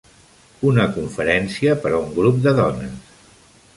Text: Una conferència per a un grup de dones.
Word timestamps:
Una 0.69 0.87
conferència 0.95 1.75
per 1.83 1.91
a 1.93 1.99
un 2.01 2.09
grup 2.17 2.41
de 2.47 2.55
dones. 2.61 3.17